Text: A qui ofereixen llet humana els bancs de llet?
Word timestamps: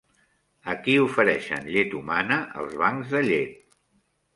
A 0.73 0.75
qui 0.87 0.95
ofereixen 1.01 1.69
llet 1.75 1.95
humana 2.03 2.41
els 2.65 2.77
bancs 2.85 3.17
de 3.17 3.27
llet? 3.33 3.59